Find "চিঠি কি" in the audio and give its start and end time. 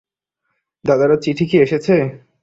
1.23-1.57